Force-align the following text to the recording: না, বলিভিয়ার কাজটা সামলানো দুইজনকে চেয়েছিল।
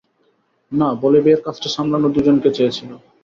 না, 0.71 0.87
বলিভিয়ার 1.01 1.41
কাজটা 1.45 1.69
সামলানো 1.75 2.07
দুইজনকে 2.15 2.49
চেয়েছিল। 2.57 2.89